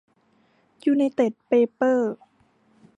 [0.85, 2.13] ยูไนเต็ด เปเปอร์